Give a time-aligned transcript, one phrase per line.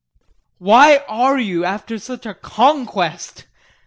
[0.57, 3.45] Why are you, after such a conquest.